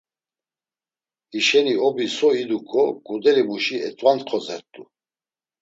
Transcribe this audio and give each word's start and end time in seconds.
Hişeni 1.31 1.75
Obi 1.87 2.05
so 2.15 2.29
iduǩo 2.41 2.83
ǩudelimuşi 3.05 3.77
eǩvantxozert̆u. 3.87 4.83